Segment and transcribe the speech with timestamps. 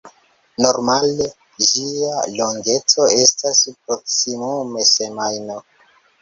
[0.65, 1.27] Normale
[1.67, 5.61] ĝia longeco estas proksimume semajno.